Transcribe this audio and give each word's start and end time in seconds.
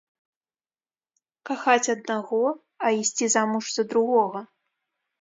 Кахаць 1.51 1.91
аднаго, 1.95 2.41
а 2.87 2.95
ісці 3.03 3.25
замуж 3.37 3.65
за 3.79 3.83
другога. 3.93 4.41